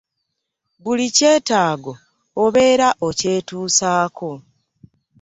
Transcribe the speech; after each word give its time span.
Buli 0.83 1.05
kyetaago 1.15 1.93
obeera 2.43 2.87
okyetuusaako. 3.07 4.31